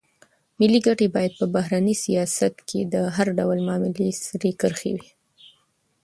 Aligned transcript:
ملي 0.59 0.79
ګټې 0.87 1.07
باید 1.15 1.33
په 1.39 1.45
بهرني 1.55 1.95
سیاست 2.05 2.55
کې 2.67 2.79
د 2.93 2.95
هر 3.15 3.27
ډول 3.37 3.57
معاملې 3.67 4.07
سرې 4.25 4.51
کرښې 4.61 4.91
وي. 4.97 5.09